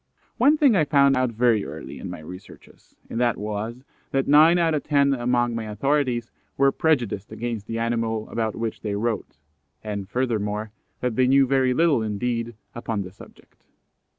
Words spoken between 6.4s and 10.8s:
were prejudiced against the animal about which they wrote, and furthermore,